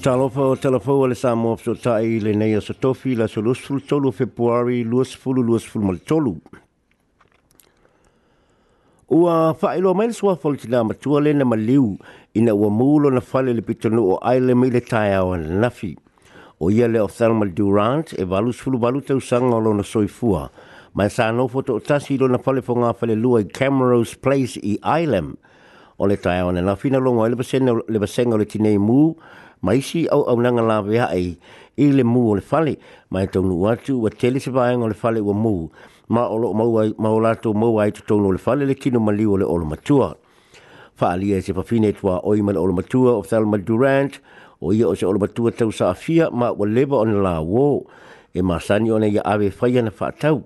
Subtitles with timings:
[0.00, 3.80] Talofa o talofa o le Samoa pso tai le nei o Satofi la so lusful
[3.82, 6.38] tolu februari lusful lusful mal tolu.
[9.10, 11.96] Ua whaelo mai sua folti nga matua le na maliu
[12.34, 15.96] ina ua mulo na whale le pitanu o aile mei le tai au an nafi.
[16.60, 20.50] O ia le o Thelma Durant e valus fulu valu te usanga o lona soifua.
[20.94, 24.60] Mai sa no foto o tasi lo na whale fonga whale lua i Camrose Place
[24.62, 25.34] i Ailem.
[25.98, 29.16] O le tai au an nafi na longa le basenga le tinei muu
[29.66, 31.26] maisi au au nanga la vea ai
[31.76, 32.74] i le mu o le fale
[33.10, 35.56] ma e tonu atu wa tele se vaenga o le fale wa mu
[36.08, 38.62] ma o lo mau ai ma o lato mau ai tu tonu o le fale
[38.68, 40.08] le kino mali o le olo matua
[40.98, 44.14] fa ali e se fa fine tua o i mal olo matua o Thelma Durant
[44.60, 47.36] o ia o se olo matua tau sa afia ma o leba o ne la
[47.42, 47.84] wo
[48.36, 50.38] e masani o ne ia ave faya na fa tau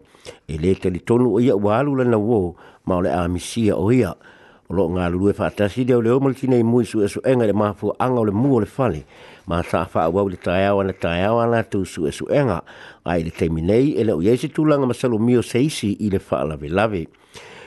[0.50, 2.56] e le tele tonu o ia wa alu lana wo
[2.86, 4.16] ma o le amisia o ia o
[4.70, 7.42] lo nga lulu e fa tasi si le o mo tine mu su su enga
[7.46, 9.02] le mafu anga le mu le fale
[9.46, 12.24] ma sa fa wa le taya wa le taya wa la tu su e su
[12.30, 12.62] enga
[13.04, 16.18] ai le terminei e le o yesi tu langa ma salu mio seisi i le
[16.20, 17.08] fa la velave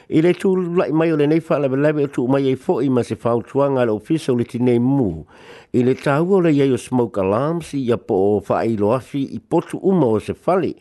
[0.08, 2.80] i le tu la mai o le nei fa la velave tu mai e fo
[2.80, 5.26] i ma se fa tu anga le ofisa le tine mu
[5.74, 9.22] ile le tau o le yeo smoke alarm si ya po fa i lo afi
[9.36, 10.72] i potu uma o se fali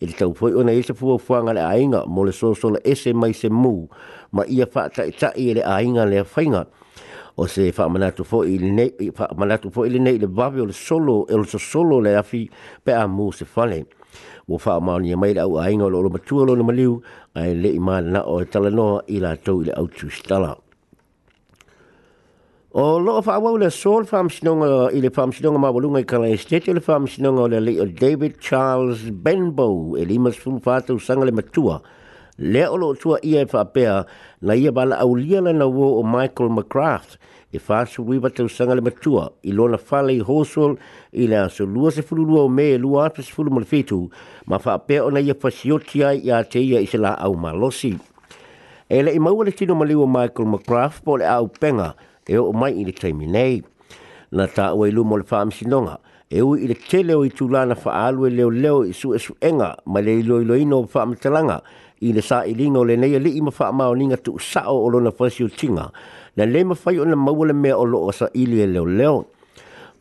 [0.00, 3.32] e le tau foi ona ese fua fuanga le ainga mo le sosola ese mai
[3.34, 3.86] se mu
[4.30, 6.62] ma ia fata e tai e le ainga le fainga
[7.34, 10.28] o se fa manatu fo i le nei fa manatu fo i le nei le
[10.30, 12.46] vavi o le solo e le solo le afi
[12.84, 13.86] pe a mu se fale
[14.46, 16.92] wo fa ma ni mai le ainga lo lo matu lo le maliu
[17.34, 19.86] ai le i ma na o e tala no i la tau i le au
[19.90, 20.54] tu stala
[22.74, 26.04] O lo fa wa le sol fam snonga eh, i le fam ma walunga i
[26.04, 30.60] kala estate le fam snonga o eh, le leo David Charles Benbow e lima sfum
[30.62, 31.80] fatu sanga le matua.
[32.36, 34.04] Le o lo tua ia e whapea
[34.42, 37.16] na ia e bala au liana na wo o Michael McCraft
[37.50, 40.76] e fasu wiwa tau sanga le matua i lona whale i hosol
[41.16, 44.10] i le aso lua se lua o me lua atu se fulu fetu
[44.44, 47.32] ma whapea o na ia e siotia i a te ia i se la au
[47.32, 47.96] malosi.
[48.90, 51.94] E le i maua le tino maliwa Michael McCraft po le au penga–
[52.28, 53.62] e o mai i le taimi nei.
[54.30, 55.96] Na ta ua ilu mo le whaamisinonga,
[56.30, 59.18] e ui i le te leo i tūlana whaalu e leo leo i su e
[59.18, 61.62] su enga, mai le ilo ilo ino o whaamitalanga,
[62.06, 64.88] i le sa i ringo le nei a li ima whaamao ninga tu sao o
[64.92, 65.86] lona whasio tinga,
[66.36, 68.84] na le mawhai o na maua le mea o lo o sa ili e leo
[68.84, 69.24] leo.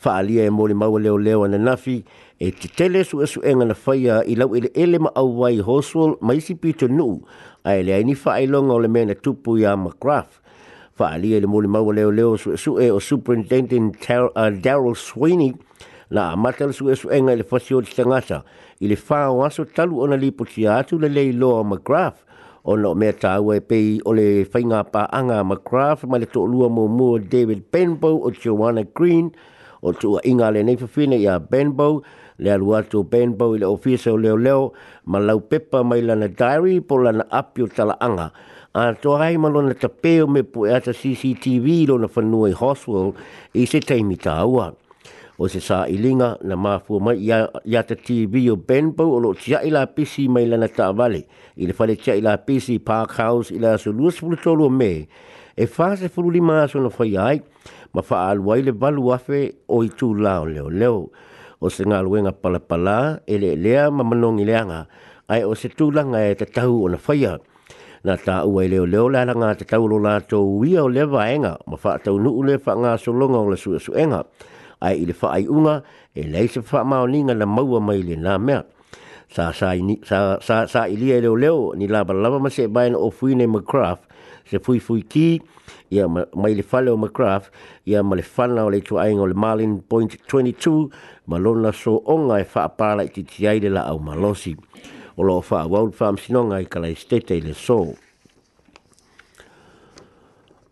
[0.04, 2.04] Whaalia e mōre maua leo leo ana nafi,
[2.40, 5.40] e te tele su e su enga na whaia i lau ele ele ma au
[5.40, 7.24] wai hoswol maisi pito nuu,
[7.64, 10.44] a ele aini whaailonga o le mea na tupu i a McGrath,
[10.98, 15.54] fa le mole mau leo leo su su e o superintendent uh, Daryl Sweeney
[16.10, 18.42] la matel su su enga le fasio de sangasa
[18.82, 22.26] ile fa o aso talu ona li potia atu le le lo McGrath
[22.66, 26.66] o no me ta we pe o le fainga pa anga McGrath ma le tolu
[26.70, 29.30] mo mo David Benbow o Joanna Green
[29.84, 32.02] o tu inga le nei fa fine ya Benbow
[32.40, 34.74] le alu atu Benbow i le ofisa o leo leo
[35.06, 38.32] ma lau pepa mai lana diary po lana apio tala anga.
[38.76, 42.54] A to hai malo na tapeo me po e ata CCTV lo na whanua i
[42.54, 43.14] Hoswell
[43.56, 44.36] i se teimi tā
[45.40, 47.30] O se sā ilinga na māfua mai i
[47.78, 51.26] ata TV o Benbow o lo tia i la pisi mai lana tā vale.
[51.58, 55.08] I le whale tia i la pisi Park House i la asu luasfulutolo me
[55.56, 57.42] e fase fulu lima aso na whai ai
[57.94, 60.70] ma faa aluai le balu afe o i tū lao leo.
[60.70, 60.98] leo
[61.60, 64.84] o se ngā luenga palapala e le lea mamanongi leanga
[65.32, 67.38] ai o se tūlanga e te tahu o na whaia.
[68.06, 71.06] Nā tā ua i e leo leo lalanga te tau lo lātou uia o le
[71.10, 74.22] vaenga ma wha tau nuu le wha ngā so longa o le sua suenga
[74.86, 75.82] ai i le wha ai unga
[76.14, 78.64] e lei se wha mao ninga na maua mai le nā mea.
[79.28, 79.74] Sa sa,
[80.08, 82.96] sa, sa, sa i lia i e leo leo ni laba lava ma se bain
[82.96, 84.06] o fuine McCraft
[84.48, 85.42] se fui fui ki
[85.90, 87.50] ia mai le fale o McGrath
[87.84, 90.90] ia ma le fana o le tu ainga o le Marlin Point 22
[91.28, 94.56] ma lona so onga e wha apara i titi aile la au malosi
[95.16, 97.96] o lo wha World Farm sinonga i kalai stete e le so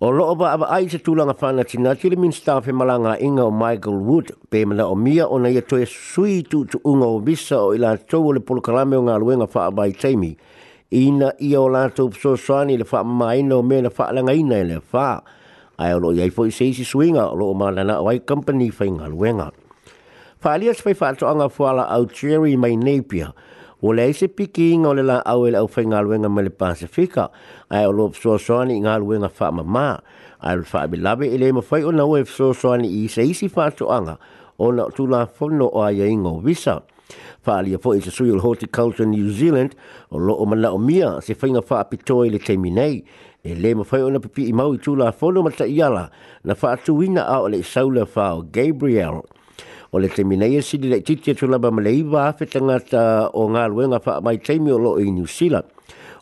[0.04, 3.46] O loo ba aba ai se tūlanga whāna tina, tīle min staff e malanga inga
[3.48, 7.08] o Michael Wood, pē mana o mia o na ia toe sui tu tu unga
[7.08, 10.34] o visa o ila tau o le polokalame o ngā luenga wha abai teimi
[10.94, 14.64] ina ia o lātou pso soani le fa maaina no me na wha langa ina
[14.64, 15.24] le fa
[15.82, 18.88] Ai o loi ai fo i seisi suinga o loo maalana o ai company fai
[18.94, 19.50] ngā wenga
[20.40, 23.34] fa alia sfei wha ato anga fuala au cherry mai Napier,
[23.82, 26.46] o le aise piki o le la au e le au fai ngā luenga me
[26.46, 27.30] le Pasifika,
[27.72, 29.90] ai o loo pso soani i ngā luenga wha ma ma.
[30.40, 33.08] Ai fa le wha ele mo le ma fai o na ue pso soani i
[33.10, 34.18] seisi wha ato anga
[34.58, 36.82] o na tula no o aia e ingo visa.
[37.46, 39.76] Whaalia po i se sui o horticulture New Zealand
[40.10, 43.04] o lo o mana o mia se whainga wha pitoi le teimi nei
[43.44, 46.06] e le ma whai ona pipi i mau i tūla whono ma ta iala
[46.44, 49.22] na wha atu wina a o le saula whao Gabriel
[49.94, 53.04] o le teimi nei e sidi le titia tūlaba ma le iwa afe tangata
[53.40, 55.70] o ngā luenga wha mai teimi o lo i New Zealand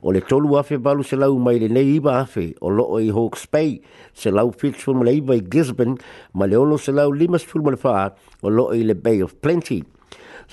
[0.03, 3.07] o le tolu afe balu se lau mai le nei iwa afe o loo i
[3.15, 3.79] Hawke's Bay
[4.13, 5.95] se lau fitful ma le iwa i Gisborne
[6.35, 8.03] ma le olo se lau limas fulma le wha
[8.43, 9.79] o loo i le Bay of Plenty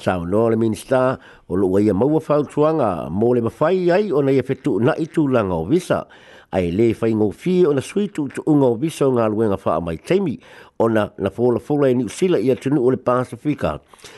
[0.00, 4.20] sao no le minista o lo ia mau fa tuanga mo le mafai ai o
[4.22, 6.06] nei fetu na itu langa o visa
[6.52, 9.76] ai le fai ngo fi o na sui tu tu ngo visa nga luenga fa
[9.80, 10.34] mai temi
[10.80, 13.76] o na na fola fola ni sila ia tunu o le pasifika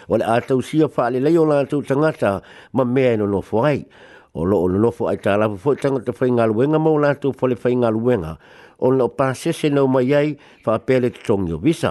[0.09, 2.43] o le atau sia fa le leo la tu tangata
[2.79, 3.79] ma me no no fai
[4.39, 7.15] o lo o no fo ta tala fo tanga te fai nga luenga mo la
[7.19, 8.39] tu fai nga luenga
[8.79, 10.29] o no pasese no mai ai
[10.65, 11.91] fa pele tongio visa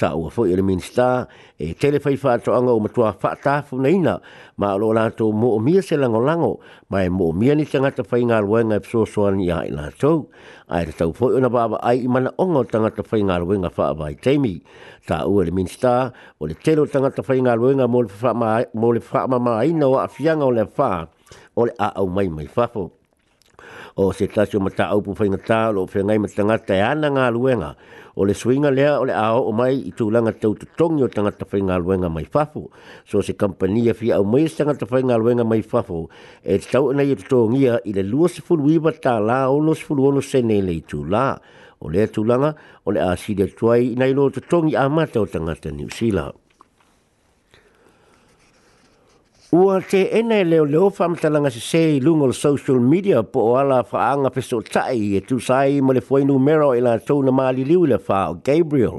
[0.00, 1.26] ta ua foi le minsta
[1.58, 4.18] e telefai fai fa to anga o matua fa ta fu neina
[4.56, 6.58] ma lo la to mo o mia se lango lango
[6.90, 9.26] ma e mo o mia ni tanga ta fai nga lo nga e so so
[9.26, 10.26] an ya ina to
[10.66, 13.70] ai ta foi na ba ba ai mana onga tanga ta fai nga lo nga
[13.70, 14.58] fa ba ai temi
[15.06, 16.10] ta ua le minsta
[16.42, 19.38] o le telo tanga ta fai nga lo nga mo fa ma mo fa ma
[19.38, 21.06] ma ai no afianga o le fa
[21.54, 22.90] o le a o mai mai fa fo
[23.96, 27.10] o se tasio ma ta aupu whainga tā lo o whengai ma tangata e ana
[27.14, 27.70] ngā luenga
[28.18, 31.08] o le swinga lea o le ao o mai i tū langa tau tutongi o
[31.08, 32.66] tangata whainga luenga mai fafu
[33.06, 36.08] so se kampania fi au mai se tangata whainga luenga mai fafu
[36.42, 39.62] e tau ina i e tutongia i le lua se fulu iwa tā la o
[39.62, 41.30] no se fulu ono se nele i tū la
[41.78, 42.26] o le tū
[42.84, 43.14] o le a
[43.56, 46.34] tuai i nai lo tutongi a mata o tangata New Zealand.
[49.54, 54.30] Ua te ene leo leo whamatalanga se se lungo social media po o ala whaanga
[54.34, 57.94] peso tai e tu sai mo le fwainu mero e la tau maali liu le
[58.08, 58.98] wha o Gabriel.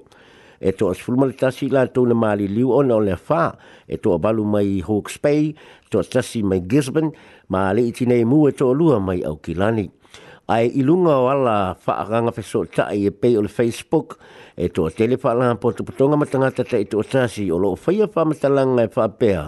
[0.61, 3.43] E toa sfulmale tasi la tau na maali liu ona o le wha.
[3.87, 5.53] E toa balu mai Hawke's Bay,
[5.91, 7.11] toa tasi mai Gisborne,
[7.51, 9.85] ma le iti nei mu e toa lua mai Aukilani.
[9.91, 9.91] kilani.
[10.47, 14.15] Ai ilunga o ala whaanga peso tai e pei o le Facebook,
[14.55, 18.83] e toa telefa la hampo tuputonga matangata ta e toa tasi o loo whaia whamatalanga
[18.83, 19.43] e whapea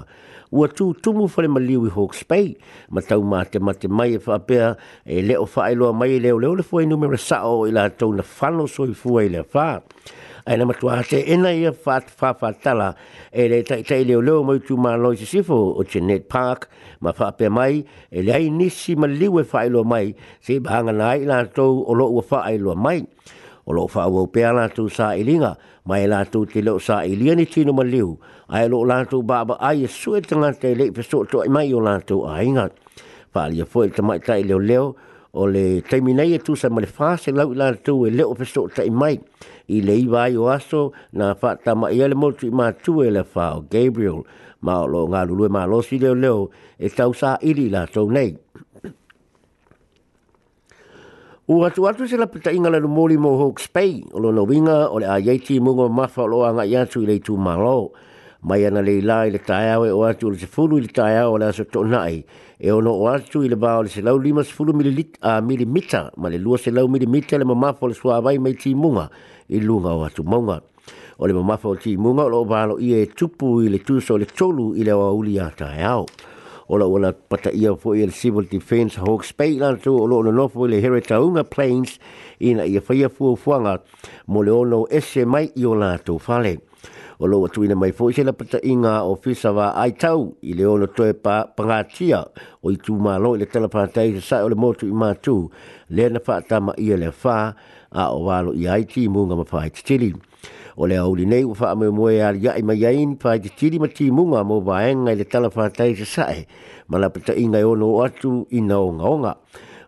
[0.51, 2.55] ua tu tumu fale maliu i Hawke's Bay.
[2.91, 6.55] Ma tau mā te mate mai e whapea e leo whaeloa mai e leo leo
[6.55, 9.81] le fuei numere sao i la tau na whano soi fuei le wha.
[10.47, 12.95] Aina matua te ena ia what whawhatala
[13.33, 16.69] e le tai tai leo leo mai tu mā loisi sifo o Jeanette Park
[17.01, 21.27] ma whapea mai e le ai nisi maliu e whaeloa mai se bahanga nai i
[21.27, 23.03] la tau o loo wha mai.
[23.67, 27.15] O loo wha wau pēana tu sa ilinga mai la tu te lo sa i
[27.15, 28.09] lia ni tino ma liu
[28.55, 31.37] ai lo la tu ba ba ai su e tanga te le pe so to
[31.55, 32.65] mai o la tu ai nga
[33.33, 34.85] pa lia fo e tama tai leo leo
[35.39, 38.09] o le terminei e tu sa ma le fa se lau i la tu e
[38.17, 39.15] leo pe so tai mai
[39.75, 40.81] i le i vai o aso
[41.17, 44.19] na fa ta ma i mo tu i ma tu e le fa o Gabriel
[44.65, 46.41] ma o lo ngā lulu e ma lo si le leo
[46.83, 48.31] e tau sa ili la tu nei
[51.49, 54.41] Ua tu atu se la pita inga la numori mo Hawke's Bay, o lo na
[54.43, 57.93] winga o le a yeiti mungo mafa o lo anga i atu le tu malo.
[58.43, 61.37] Mai ana le ila i le taiawe o atu se fulu i le taiawe o
[61.39, 62.25] le aso to nai,
[62.59, 66.11] e ono o atu i le ba o le se lau lima se fulu milimita,
[66.17, 69.07] ma le lua se lau milimita le mamafa o le sua avai mai ti munga
[69.47, 70.59] i lunga o atu maunga.
[71.17, 74.17] O le mamafa o ti munga o lo balo i e tupu i le tuso
[74.17, 76.35] le tolu i le wa uli a taiawe
[76.69, 80.65] ola ola pata ia fo il civil defence hawk spain to ola ola no fo
[80.67, 81.95] le herita unga plains
[82.39, 83.79] ina ia fa ia fu fuanga
[84.27, 86.59] mo le ono ese mai i ola to fale
[87.23, 90.65] ola wa tuina mai fo se la pata inga ofisa va ai tau i le
[90.67, 92.19] ono to pa pangatia
[92.59, 95.47] o i tu malo le telepata i sa ole motu i ma tu
[95.95, 97.55] le na fa ma ia le fa
[97.91, 100.13] a o walo i aiti i munga ma whaititiri.
[100.77, 104.11] O le auli nei ua wha amoe moe a yain mai ain whaititiri ma ti
[104.11, 106.45] munga mo vaenga i le tala whaatai sa sae.
[106.87, 109.33] Ma la pata inga i ono o atu i na o ngaonga.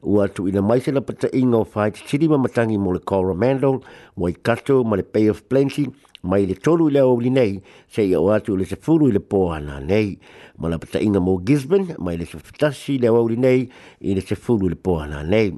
[0.01, 3.83] O atu i na maise la pata inga o whaititiri ma matangi mo le Coromandel,
[4.15, 5.89] mo i kato, ma le Bay of Plenty,
[6.21, 9.07] mai le tolu i le au li nei, se i au atu le se furu
[9.07, 10.17] i le pōhana nei.
[10.57, 13.69] Ma la pata inga mō Gisbane, mai le se fitasi le au li nei,
[14.01, 15.53] i le se furu i le pōhana nei.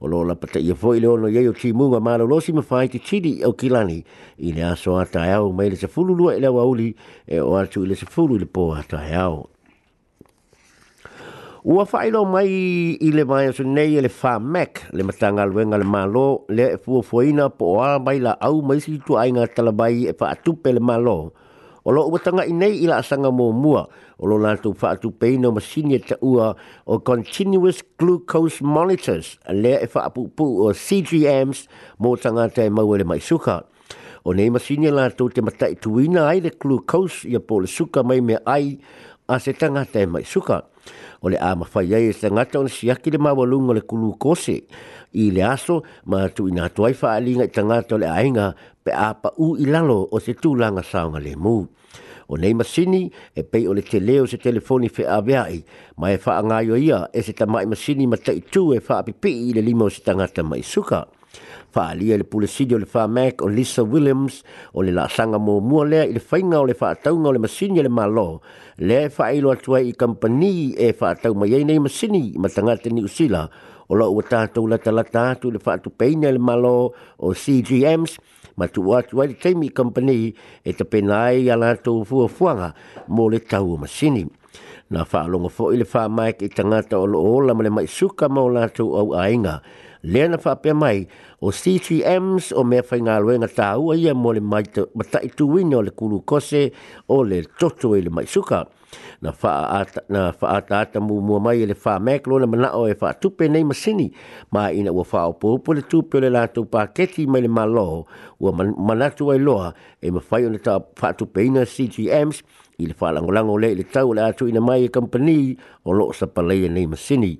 [0.00, 2.64] O lo la pata ia fōi le ono iei o tīmunga mā lo losi ma
[2.66, 4.00] whai te tiri au kilani,
[4.42, 6.90] i le aso atai e au, mai le se furu lua i le au li,
[7.28, 9.46] e o atu i le se furu i le pōhana e au.
[11.60, 12.48] Ua whaero mai
[12.96, 16.72] i le mai asu nei e le wha mek le matanga luenga le malo le
[16.72, 20.28] e fua fuaina po o mai la au mai si tu ainga talabai e wha
[20.32, 21.36] atupe le malo.
[21.84, 23.84] O lo uatanga i nei i la asanga mō mua
[24.16, 26.54] o lo nātou wha atupe ina o masini ta ua
[26.88, 31.66] o Continuous Glucose Monitors le e wha apupu o CGMs
[32.00, 33.66] mō tanga te maua le mai suka.
[34.24, 37.68] O nei masini la tō te matai tuina ai le glucose i a pō le
[37.68, 38.78] suka mai me ai
[39.28, 40.64] a se tanga te mai suka.
[41.22, 44.56] O le ama fai ai e sangata on si aki le mawalunga le kulu kose
[45.12, 45.76] i le aso
[46.10, 48.46] ma tu ina tuai fa alinga i tangata le ainga
[48.84, 51.56] pe apa u ilalo o se tūlanga saonga le mu.
[52.30, 53.02] O nei masini
[53.38, 55.58] e pei o le te leo se telefoni fe aveai
[56.00, 59.52] ma e faa ngayo ia e se tamai masini ma taitu e faa pipi i
[59.56, 61.00] le lima o se tangata mai suka
[61.70, 64.42] faaalia i le pulesidi o le famak o lisa williams
[64.74, 67.86] o le laasaga muamua lea i le faiga o le faatauga o le masini e
[67.86, 68.40] le malo
[68.78, 73.46] le e faailo atu i company e faatau mai ai nei masini ma tagata niusila
[73.90, 78.12] o loʻu ua tatou latalata atu i le faatupeina i le malo o cgms
[78.58, 80.34] ma tuu atu ai le taimi i kampani
[80.66, 82.74] e tapena ai a latou fuafuaga
[83.14, 84.26] mo le tau o masini
[84.90, 88.48] na faalogo foʻi le famak i tagata o loo ola ma le suka ma o
[88.50, 89.62] latou au aiga
[90.02, 91.06] lena fa pe mai
[91.40, 95.28] o CCMs o me fa ngalo nga tau ai mo le mai te mata i
[95.36, 96.72] tu wino le kulu kose
[97.08, 98.58] o le toto i e le mai suka
[99.22, 99.52] na fa
[100.12, 103.08] na fa ata ata mu mai le fa me klo le mana o e fa
[103.20, 104.08] tu pe nei masini
[104.52, 107.22] ma ina wa fa o po po le tu pe le la tu pa keti
[107.32, 107.86] mai le malo
[108.44, 108.48] o
[108.86, 109.68] mana tu ai loa
[110.04, 112.38] e ma fa ona ta fa tu pe ina CGMs
[112.82, 116.40] i le fa le tau le atu ina mai e company o loo sa pa
[116.64, 117.32] e nei masini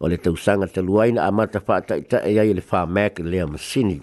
[0.00, 4.00] o le tausaga taluaina a mata faataʻitaʻi ai le famek lea masini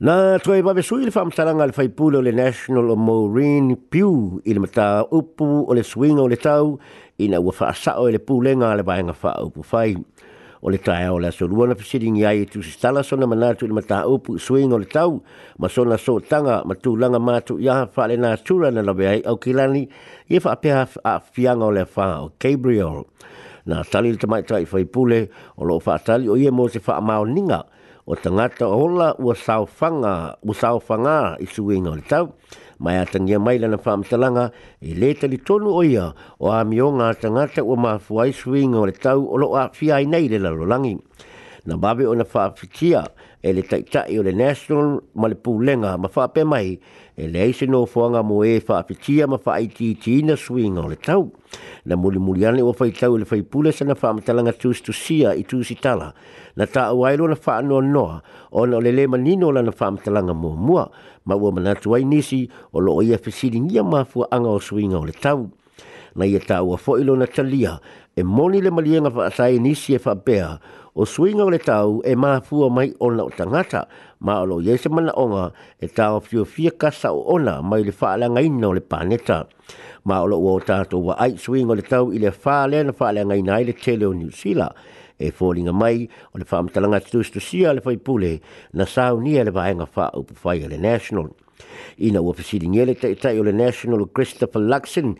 [0.00, 4.42] na toe vavesui i le faamatalaga a le faipule o le national o maurin piu
[4.44, 6.78] i le mataupu o le suiga o le tau
[7.18, 9.94] ina ua faasaʻo i e le pulega a le vaega faaupu fai
[10.66, 13.64] o le tae o le aso lua na pisiringi ai e tusi stala sona manatu
[13.66, 15.22] ili mataa upu swing o le tau
[15.58, 19.36] ma sona so tanga matu langa matu ya hafa le natura na lawe ai au
[19.36, 19.88] kilani
[20.28, 23.04] ye fa apea a fianga o le faa o Gabriel
[23.66, 25.28] na tali le tamai tai fai pule
[25.58, 27.60] o lo faa tali o ye mo se faa mao ninga
[28.06, 32.32] o tangata ola ua saofanga ua saofanga i swing o le tau
[32.78, 34.50] mai atangia mai lana whaamitalanga
[34.82, 38.84] i e le tonu o ia o a mio ngā tangata o mafuai swing o
[38.86, 40.68] le tau o lo a fiai nei le lalolangi.
[40.94, 40.98] langi
[41.66, 43.08] na bawe ona fa fikia
[43.42, 46.76] ele le taita i o le national male pulenga ma fa pe mai
[47.16, 50.76] e le aise no fuanga mo e fa fikia ma fa iti iti ina swing
[50.78, 51.32] ole tau
[51.84, 54.80] na muli muli ane o fai tau le fai pule sa na fa amatalanga tus
[54.84, 56.08] tu sia i tu si tala
[56.56, 58.20] na ta awailo na fa anua noa
[58.52, 60.84] o na le le manino la na fa amatalanga mo mua
[61.24, 65.12] ma ua manatu wai nisi o lo oia fesiri ma mafua anga o swing ole
[65.16, 65.48] tau
[66.14, 67.80] na e ia tau a foilo na talia
[68.16, 70.58] e moni le malienga wha atai nisi e whapea
[70.94, 72.38] o suinga o le tau e maa
[72.70, 73.88] mai ona o tangata
[74.22, 75.50] ma alo iese mana onga
[75.84, 79.46] e tau fio fia kasa o ona mai le whaalanga ina o le paneta.
[80.04, 83.34] Ma alo ua o tātou wa ait suinga o le tau i le whaalena whaalanga
[83.40, 84.72] ina i le tele o New Zealand
[85.18, 88.32] e fōringa mai o le whaamitalanga tūstusia le fai whaipule
[88.72, 91.30] na saunia le vāenga wha upu whai le National.
[92.02, 95.12] Ina ua pasiri ngele tai tai o le National o Christopher Luxon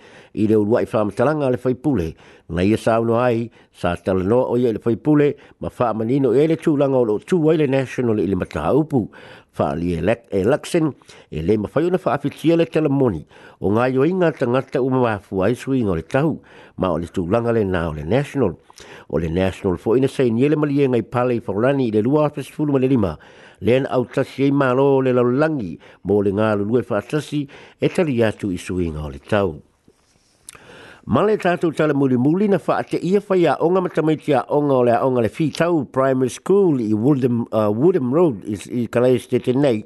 [0.43, 2.09] i le urua i whaamitalanga le fai whaipule
[2.51, 6.99] na ia sauno ai sa talanoa o ia le whaipule ma whaamanino e le tūlanga
[6.99, 9.07] o lo tūwai le National i le mataha upu
[9.57, 10.87] fa li elek election
[11.31, 13.23] e le mafai ona fa afitia le telemoni
[13.65, 16.31] o nga yo inga tanga te uma wa fuai sui no le tau
[16.81, 18.53] ma o le tu langa le na o le national
[19.09, 22.01] o le national fo ina sei niele mali e nga i pale fo rani le
[22.07, 23.13] lua pes fulu le lima
[23.67, 25.73] len au tasi e lo le lalangi
[26.07, 27.41] mo le nga lu e fa tasi
[27.79, 29.51] e tali atu i sui le tau
[31.07, 34.73] Male tātou tala muli muli na wha te ia whai a onga matamiti a onga
[34.73, 39.27] o lea onga le whitau primary school i Woodham, uh, Woodham Road i, i Kalais
[39.29, 39.83] te tenei.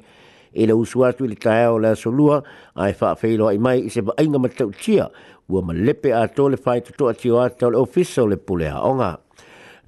[0.54, 2.38] E le usu atu i le tae o lea solua
[2.76, 5.08] a e wha whailo ai mai i se ba inga matau tia
[5.48, 8.36] ua ma lepe a tō le whai tatoa tio ata o le ofisa o le
[8.38, 9.10] pule a onga.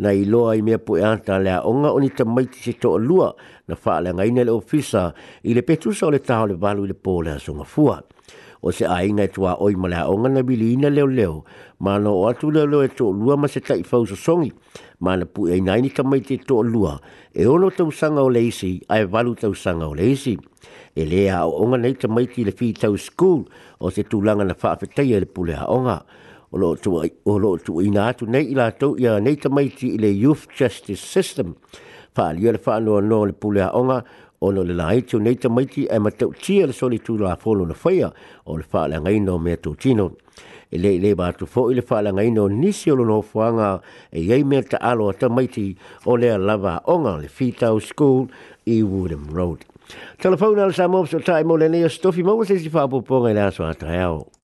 [0.02, 2.98] Na i loa i mea po e anta lea onga o ni tamaiti se toa
[2.98, 3.30] lua
[3.68, 5.12] na wha lea ngaina le ofisa
[5.46, 8.00] i le petusa o le taha o le balu i le pō lea sunga fua
[8.62, 11.44] o se aina e tua oi male aonga na bili ina leo leo.
[11.78, 14.52] Ma no o atu leo leo e tō lua ma se tai fau songi.
[15.00, 16.98] Ma na pu e naini tamai te tō lua.
[17.34, 20.36] E ono tau sanga o leisi, a e walu tau sanga o leisi.
[20.94, 23.46] E lea o onga nei tamai ki le fi tau school
[23.80, 26.02] o se tūlanga na whaafetai e le pule onga
[26.52, 30.98] O lo tu ina atu nei ila tau ia nei tamai ki le youth justice
[31.00, 31.52] system.
[32.12, 34.04] Fa alia le no le pule onga,
[34.42, 37.64] o no le lai tio nei tamaiti e mateo tia le soli tu la folo
[37.66, 38.08] na whaia
[38.46, 40.16] o le whaala ngai no mea tō tino.
[40.72, 43.70] E le le bātu fō i le whaala ngai no nisi o lono whuanga
[44.10, 48.30] e iei mea ta alo a tamaiti o lea lava onga le Whitau School
[48.64, 49.66] i Woodham Road.
[50.16, 53.44] Telefona le sa mōpso tae mō le nea stofi mōpso e si whaapoponga i le
[53.50, 54.30] aso a tae